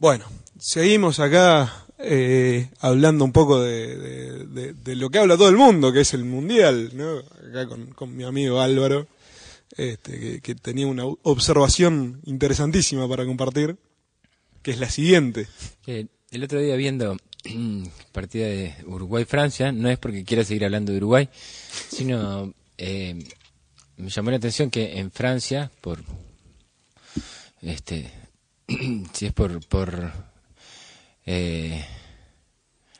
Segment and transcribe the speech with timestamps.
[0.00, 0.26] Bueno,
[0.60, 4.46] seguimos acá eh, hablando un poco de,
[4.94, 7.18] lo que habla todo el mundo, que es el mundial, ¿no?
[7.18, 7.66] Acá
[7.96, 9.08] con, mi amigo Álvaro,
[9.76, 13.76] este, que, tenía una observación interesantísima para compartir,
[14.62, 15.48] que es la siguiente.
[15.86, 17.16] El otro día viendo
[18.12, 21.28] partida de Uruguay-Francia, no es porque quiera seguir hablando de Uruguay,
[21.90, 23.16] sino eh,
[23.96, 26.04] me llamó la atención que en Francia, por
[27.62, 28.12] este,
[29.12, 30.12] si es por por
[31.26, 31.84] eh,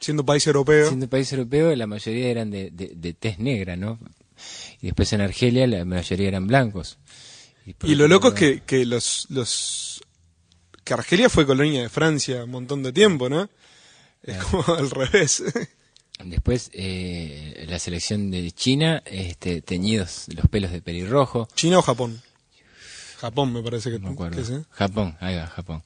[0.00, 3.98] Siendo país europeo, siendo país europeo, la mayoría eran de, de, de tez negra, ¿no?
[4.80, 6.98] Y después en Argelia la mayoría eran blancos.
[7.82, 10.00] y lo loco es que, que los, los
[10.84, 13.50] que Argelia fue colonia de Francia un montón de tiempo, ¿no?
[14.22, 15.42] Es como al revés.
[16.24, 21.48] Después eh, la selección de China, este, teñidos los pelos de pelirrojo.
[21.54, 22.22] ¿China o Japón?
[23.18, 24.36] Japón me parece que, No me acuerdo.
[24.36, 24.54] que sí.
[24.70, 25.82] Japón, ahí va, Japón.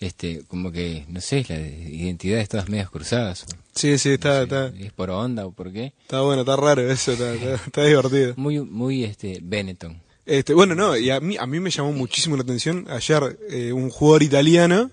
[0.00, 3.46] Este, como que, no sé, la de- identidades todas medias cruzadas.
[3.74, 5.92] Sí, sí, está, está, ¿Es por onda o por qué?
[6.02, 8.34] está bueno, está raro eso, está, está, está divertido.
[8.36, 10.00] Muy, muy, este, Benetton.
[10.26, 13.72] Este, bueno, no, y a mí, a mí me llamó muchísimo la atención ayer eh,
[13.72, 14.90] un jugador italiano,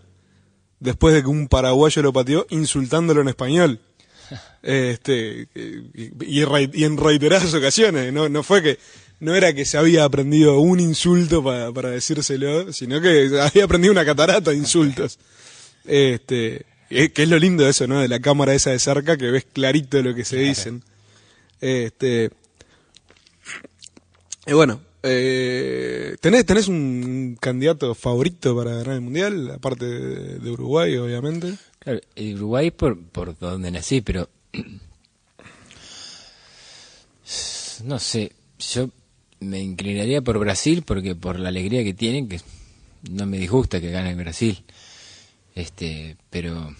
[0.79, 3.79] después de que un paraguayo lo pateó, insultándolo en español.
[4.61, 8.79] Este, y, en reiteradas ocasiones, no, no fue que,
[9.19, 13.91] no era que se había aprendido un insulto para, para decírselo, sino que había aprendido
[13.91, 15.19] una catarata de insultos.
[15.85, 17.99] Este, eh, que es lo lindo de eso, ¿no?
[17.99, 20.83] De la cámara esa de cerca, que ves clarito lo que se dicen.
[21.61, 22.31] Este,
[24.47, 29.51] y bueno, eh, ¿tenés, ¿tenés un candidato favorito para ganar el mundial?
[29.51, 31.55] Aparte de, de Uruguay, obviamente.
[31.89, 32.01] Claro,
[32.35, 34.29] Uruguay por, por donde nací, pero
[37.83, 38.91] no sé, yo
[39.39, 42.41] me inclinaría por Brasil porque por la alegría que tienen, que
[43.09, 44.63] no me disgusta que gane Brasil.
[45.55, 46.75] Este, pero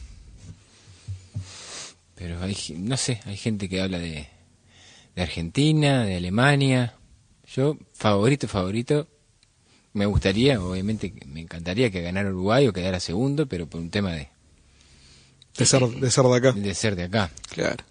[2.14, 4.28] pero hay no sé, hay gente que habla de
[5.16, 6.94] de Argentina, de Alemania.
[7.48, 9.08] Yo favorito favorito
[9.94, 14.12] me gustaría, obviamente me encantaría que ganara Uruguay o quedara segundo, pero por un tema
[14.12, 14.30] de
[15.58, 16.52] De ser de, ser de acá.
[16.54, 17.32] de ser de acá.
[17.50, 17.84] Claro.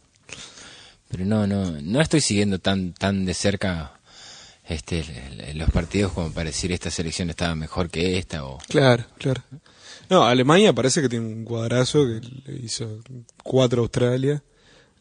[1.08, 3.98] Pero no, no, no estoy siguiendo tan, tan de cerca
[4.68, 5.04] este,
[5.54, 9.42] los partidos como para decir esta selección estaba mejor que esta o Claro, claro.
[10.10, 13.00] No, Alemania parece que tiene un cuadrazo que le hizo
[13.42, 14.42] cuatro a Australia.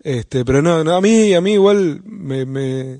[0.04, 3.00] Este, pero no, no, a mí, a mí igual me, me,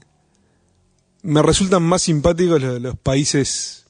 [1.22, 3.86] me resultan más simpáticos los, los países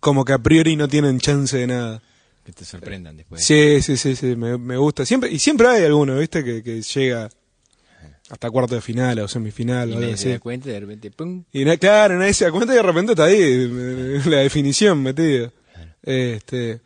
[0.00, 2.02] como que a priori no tienen chance de nada.
[2.44, 3.44] Que te sorprendan después.
[3.44, 5.04] Sí, sí, sí, sí, me, me gusta.
[5.06, 6.42] Siempre, y siempre hay alguno, ¿viste?
[6.44, 7.30] Que, que llega
[8.30, 11.44] hasta cuarto de final o semifinal y nadie se da cuenta y de repente ¡pum!
[11.52, 15.02] Y na- claro, nadie se da cuenta y de repente está ahí eh, la definición
[15.02, 15.50] metida.
[16.02, 16.80] Este,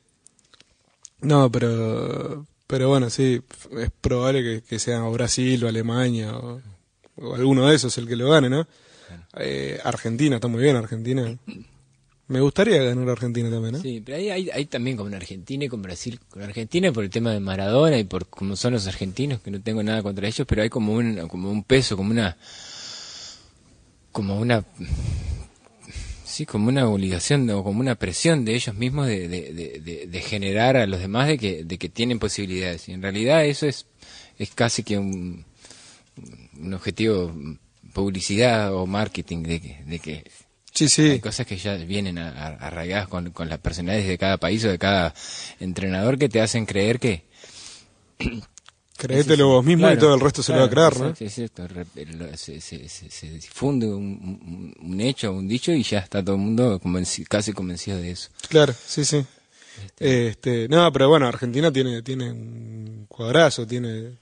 [1.21, 3.41] no, pero, pero bueno, sí,
[3.79, 6.61] es probable que, que sea o Brasil o Alemania o,
[7.17, 8.67] o alguno de esos el que lo gane, ¿no?
[9.39, 11.37] Eh, Argentina, está muy bien Argentina.
[12.29, 13.81] Me gustaría ganar Argentina también, ¿no?
[13.81, 16.19] Sí, pero hay, hay, también con Argentina y con Brasil.
[16.29, 19.61] Con Argentina por el tema de Maradona y por cómo son los argentinos, que no
[19.61, 22.37] tengo nada contra ellos, pero hay como un, como un peso, como una...
[24.11, 24.65] como una...
[26.25, 29.29] Sí, como una obligación o como una presión de ellos mismos de-
[30.11, 32.89] de generar a los demás de que, de que tienen posibilidades.
[32.89, 33.87] Y en realidad eso es,
[34.39, 35.45] es casi que un,
[36.59, 37.33] un objetivo
[37.95, 40.25] publicidad o marketing de que, de que
[40.77, 41.21] Sí, hay sí.
[41.21, 45.15] cosas que ya vienen arraigadas con, con las personalidades de cada país o de cada
[45.61, 47.25] entrenador que te hacen creer que...
[48.99, 51.15] Créetelo vos mismo y todo el resto se lo va a creer, ¿no?
[51.21, 51.67] es cierto,
[52.37, 56.41] se, se- se- se difunde un, un- hecho, un dicho y ya está todo el
[56.41, 56.81] mundo
[57.29, 58.31] casi convencido de eso.
[58.49, 59.23] Claro, sí, sí.
[60.01, 64.13] Este, no, pero bueno, Argentina tiene, tiene un cuadrazo, tiene,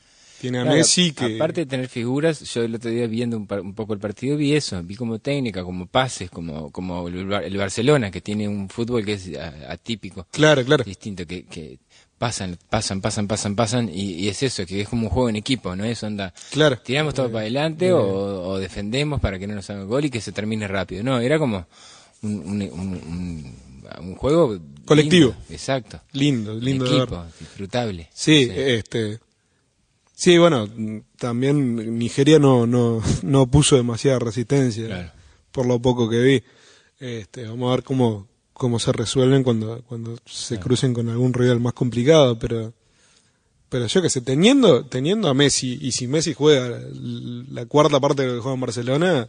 [0.40, 1.36] tiene a Claro, Messi que...
[1.36, 4.36] Aparte de tener figuras, yo el otro día viendo un, par- un poco el partido
[4.36, 8.68] vi eso, vi como técnica, como pases, como, como el, el Barcelona, que tiene un
[8.68, 9.30] fútbol que es
[9.68, 10.26] atípico.
[10.30, 10.84] Claro, claro.
[10.84, 11.78] distinto, que, que
[12.18, 15.36] pasan, pasan, pasan, pasan, pasan, y, y es eso, que es como un juego en
[15.36, 16.78] equipo, ¿no es onda, Claro.
[16.78, 18.00] tiramos todo para adelante o,
[18.48, 21.02] o defendemos para que no nos hagan gol y que se termine rápido.
[21.02, 21.66] No, era como
[22.22, 23.64] un, un, un, un-
[24.00, 25.28] un juego Colectivo.
[25.32, 26.00] lindo, exacto.
[26.12, 28.08] Lindo, lindo equipo, disfrutable.
[28.14, 29.18] Sí, este.
[30.14, 30.68] Sí, bueno,
[31.18, 35.12] también Nigeria no, no, no puso demasiada resistencia, Claro.
[35.50, 36.42] por lo poco que vi.
[37.00, 41.58] Este, vamos a ver cómo, cómo se resuelven cuando, cuando se crucen con algún rival
[41.60, 42.72] más complicado, pero,
[43.68, 46.80] pero yo que sé, teniendo, teniendo a Messi, y si Messi juega la,
[47.50, 49.28] la cuarta parte de lo que juega en Barcelona,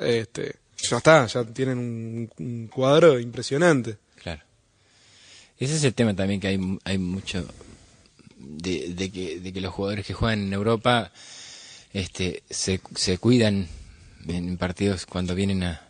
[0.00, 3.98] este, ya está, ya tienen un, un cuadro impresionante.
[4.20, 4.42] Claro.
[5.58, 7.46] Ese es el tema también que hay, hay mucho
[8.42, 11.12] de, de, que, de que los jugadores que juegan en Europa
[11.92, 13.68] este, se, se cuidan
[14.28, 15.82] en partidos cuando vienen a,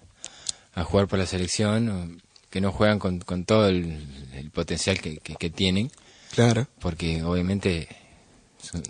[0.75, 2.09] a jugar por la selección, o
[2.51, 5.91] que no juegan con, con todo el, el potencial que, que, que tienen,
[6.33, 6.67] Claro.
[6.81, 7.89] porque obviamente
[8.63, 8.83] son,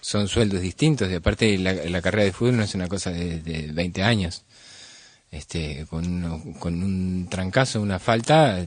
[0.00, 3.40] son sueldos distintos y aparte la, la carrera de fútbol no es una cosa de,
[3.40, 4.42] de 20 años.
[5.32, 8.64] Este, con, uno- con un trancazo, una falta,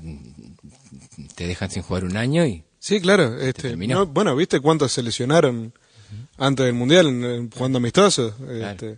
[1.36, 3.38] te dejan sin jugar un año y Sí, claro.
[3.40, 5.74] Este, no, bueno, ¿viste cuántos se lesionaron
[6.38, 8.34] antes del Mundial jugando amistosos?
[8.36, 8.72] Claro.
[8.72, 8.98] Este,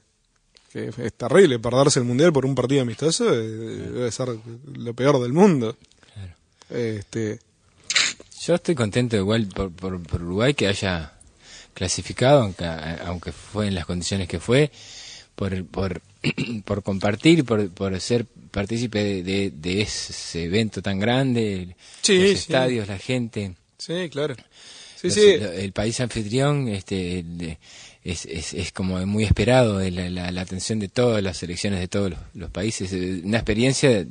[0.71, 4.29] que es, terrible, perderse el Mundial por un partido amistoso eh, debe ser
[4.73, 5.75] lo peor del mundo.
[6.13, 6.33] Claro.
[6.69, 7.39] Este,
[8.45, 11.13] Yo estoy contento igual por, por, por Uruguay que haya
[11.73, 12.65] clasificado, aunque,
[13.05, 14.71] aunque fue en las condiciones que fue,
[15.35, 16.01] por, por,
[16.65, 22.27] por compartir, por, por ser partícipe de, de, de ese evento tan grande, Sí, los
[22.27, 22.33] sí.
[22.35, 23.55] estadios, la gente,
[23.85, 24.35] sí, claro.
[24.99, 25.21] Sí, los- sí.
[25.21, 27.57] el país anfitrión este, el-
[28.03, 31.87] es, es, es como muy esperado, la, la, la atención de todas las selecciones de
[31.87, 32.91] todos los, los países,
[33.23, 34.05] una experiencia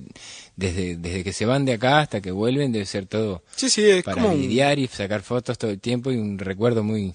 [0.56, 3.82] desde, desde que se van de acá hasta que vuelven debe ser todo Sí, sí,
[3.88, 7.12] es para como, un- lidiar y sacar fotos todo el tiempo y un recuerdo muy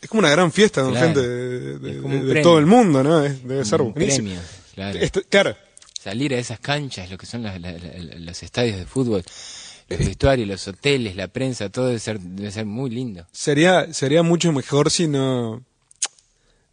[0.00, 1.06] es como una gran fiesta Claro.
[1.06, 3.20] gente de, todo el mundo, ¿no?
[3.20, 4.28] Debe ser un buenísimo.
[4.28, 4.42] premio,
[4.74, 4.98] claro.
[4.98, 5.56] Este- claro,
[6.00, 9.22] Salir a esas canchas, lo que son las- la- la- los estadios de fútbol,
[9.90, 13.26] los vestuarios, los hoteles, la prensa, todo debe ser, debe ser muy lindo.
[13.32, 15.62] sería sería mucho mejor si no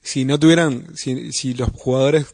[0.02, 2.28] si no tuvieran si, si los jugadores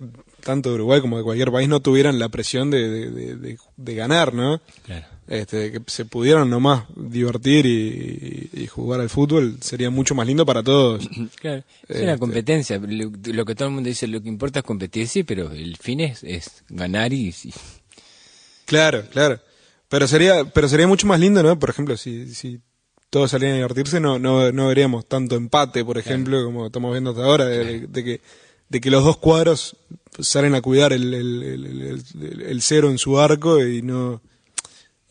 [0.43, 3.35] tanto de Uruguay como de cualquier país no tuvieran la presión de, de,
[3.77, 5.05] de- ganar no Claro.
[5.27, 10.45] este, que se pudieran nomás divertir y, y jugar al fútbol sería mucho más lindo
[10.45, 11.07] para todos
[11.39, 12.03] Claro, es Este.
[12.03, 12.77] una competencia.
[12.77, 15.77] Lo, lo que todo el mundo dice, lo que importa es competir, sí, pero el
[15.77, 17.53] fin es, es ganar y, y-
[18.65, 19.39] claro claro
[19.93, 22.59] pero sería pero sería mucho más lindo no por ejemplo si si
[23.11, 27.11] todos salieran a divertirse no no no veríamos tanto empate por ejemplo como estamos viendo
[27.11, 28.21] hasta ahora de, de- de que
[28.69, 29.75] de que los dos cuadros
[30.19, 32.03] salen a cuidar el, el,
[32.47, 34.19] el- cero en su arco y no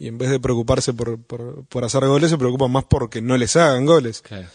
[0.01, 3.37] y en vez de preocuparse por, por, por hacer goles se preocupan más porque no
[3.37, 4.21] les hagan goles.
[4.23, 4.49] Claro.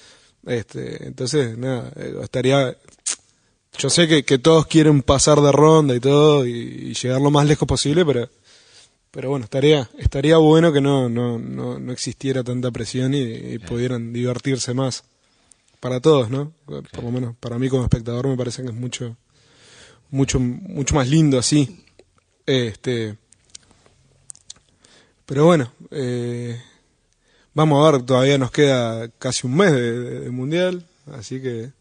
[0.46, 2.76] este entonces nada eh, estaría
[3.78, 7.32] yo sé que, que todos quieren pasar de ronda y todo y, y llegar lo
[7.32, 8.28] más lejos posible pero
[9.12, 13.60] pero bueno estaría estaría bueno que no no no, no existiera tanta presión y, y
[13.60, 15.04] pudieran divertirse más.
[15.80, 19.16] Para todos no por lo menos para mí como espectador me parece que es mucho
[20.10, 21.84] mucho mucho más lindo así.
[22.46, 23.16] Este
[25.26, 26.60] pero bueno eh,
[27.54, 31.72] vamos a ver todavía nos queda casi un mes de, de- de mundial así que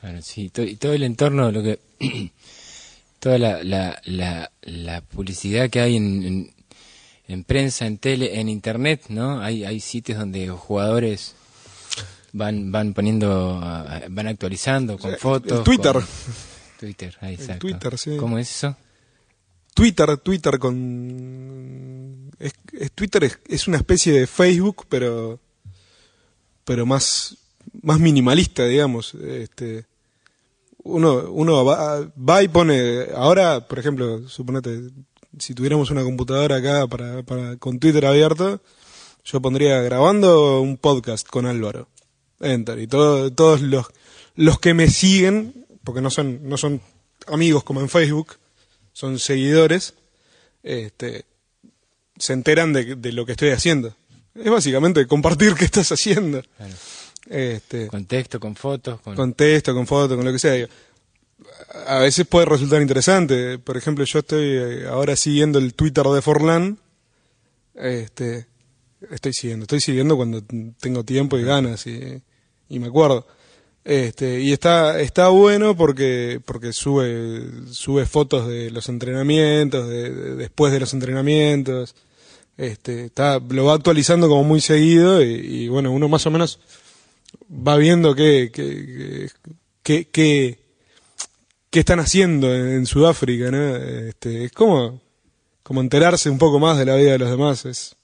[0.00, 1.78] Claro, sí, to- y todo el entorno, lo que
[3.20, 6.50] toda la, la, la, la publicidad que hay en, en,
[7.32, 9.40] en prensa, en tele, en internet, ¿no?
[9.40, 11.34] Hay, hay sitios donde jugadores
[12.32, 15.64] van van poniendo, ah, van actualizando con El fotos.
[15.64, 15.92] Twitter.
[15.92, 16.06] con-
[16.78, 17.60] Twitter, ahí, exacto.
[17.60, 18.16] Twitter, sí.
[18.16, 18.76] ¿Cómo es eso?
[19.74, 25.38] Twitter, Twitter con es, es- Twitter es, es una especie de Facebook, pero
[26.64, 27.36] pero más
[27.82, 29.14] más minimalista, digamos.
[29.14, 29.86] Este
[30.84, 34.90] uno uno va, va y pone ahora, por ejemplo, suponete
[35.38, 38.60] si tuviéramos una computadora acá para, para con Twitter abierto,
[39.24, 41.88] yo pondría grabando un podcast con Álvaro.
[42.40, 43.86] Enter y todo, todos los
[44.34, 46.80] los que me siguen, porque no son no son
[47.26, 48.36] amigos como en Facebook,
[48.92, 49.94] son seguidores,
[50.62, 51.24] este,
[52.18, 53.94] se enteran de, de lo que estoy haciendo.
[54.34, 56.42] Es básicamente compartir qué estás haciendo.
[56.56, 56.74] Claro.
[57.28, 59.14] Este, Con texto, con fotos, con...
[59.14, 60.52] con texto, con foto, con lo que sea.
[60.54, 60.68] Digo,
[61.86, 63.58] A veces puede resultar interesante.
[63.58, 66.78] Por ejemplo, yo estoy eh, ahora siguiendo el Twitter de Forlán.
[67.74, 68.46] Este,
[69.10, 70.42] estoy siguiendo, estoy siguiendo cuando
[70.80, 72.22] tengo tiempo y ganas y,
[72.68, 73.26] me acuerdo.
[73.84, 80.34] Este, y está, está bueno porque, porque sube, sube fotos de los entrenamientos, de, de-
[80.36, 81.94] después de los entrenamientos.
[82.56, 86.60] Este, está, lo va actualizando como muy seguido y, bueno, uno más o menos
[87.50, 89.30] va viendo qué, qué,
[89.82, 90.58] qué, qué,
[91.72, 93.76] qué están haciendo en, en Sudáfrica, ¿no?
[93.76, 95.00] Este, es como,
[95.64, 97.64] como enterarse un poco más de la vida de los demás.
[97.64, 97.96] Es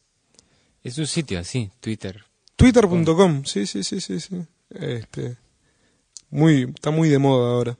[0.82, 2.24] Es un sitio así, Twitter.
[2.56, 4.36] twitter.com, sí, sí, sí, sí, sí.
[4.70, 5.36] Este,
[6.30, 7.78] muy, está muy de moda ahora.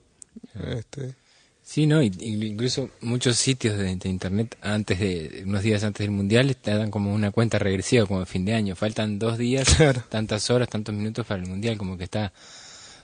[0.77, 1.15] Este,
[1.63, 2.01] Sí, ¿no?
[2.01, 6.89] Incluso muchos sitios de, de internet antes de unos días antes del mundial te dan
[6.89, 8.75] como una cuenta regresiva como a fin de año.
[8.75, 10.03] Faltan dos días, Claro.
[10.09, 12.33] tantas horas, tantos minutos para el mundial, como que está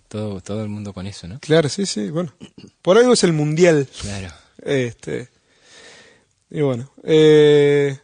[0.07, 1.39] todo todo el mundo con eso, ¿no?
[1.39, 2.33] claro, sí, sí, bueno.
[2.81, 3.87] Por algo es el mundial.
[4.01, 4.29] Claro.
[4.63, 5.29] Este,
[6.49, 7.97] y bueno, eh,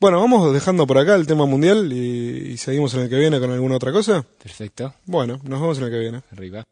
[0.00, 3.38] Bueno, vamos dejando por acá el tema mundial y, y seguimos en el que viene
[3.38, 4.24] con alguna otra cosa.
[4.42, 4.94] Perfecto.
[5.04, 6.22] Bueno, nos vemos en el que viene.
[6.32, 6.64] Arriba.